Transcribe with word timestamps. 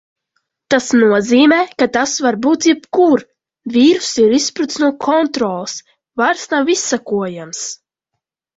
Tas 0.73 0.85
nozīmē, 1.01 1.59
ka 1.81 1.87
tas 1.97 2.13
var 2.27 2.37
būt 2.45 2.65
jebkur. 2.71 3.23
Vīruss 3.77 4.09
izsprucis 4.39 4.83
no 4.87 4.91
kontroles, 5.07 5.79
vairs 6.23 6.49
nav 6.57 6.75
izsekojams. 6.79 7.65